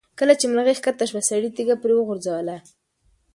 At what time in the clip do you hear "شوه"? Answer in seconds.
1.09-1.21